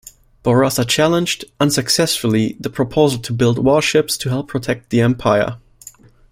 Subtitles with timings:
[0.41, 5.59] Bourassa challenged, unsuccessfully, the proposal to build warships to help protect the empire.